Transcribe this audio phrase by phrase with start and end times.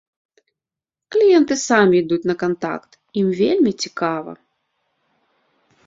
[1.15, 2.91] Кліенты самі ідуць на кантакт,
[3.25, 4.31] ім вельмі цікава.